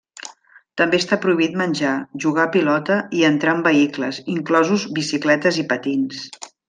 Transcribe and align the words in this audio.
També 0.81 0.99
està 1.01 1.17
prohibit 1.25 1.57
menjar, 1.61 1.91
jugar 2.25 2.45
a 2.49 2.51
pilota 2.55 2.97
i 3.17 3.21
entrar 3.29 3.53
amb 3.57 3.69
vehicles, 3.73 4.21
incloses 4.37 4.87
bicicletes 5.01 5.61
i 5.67 5.69
patins. 5.75 6.25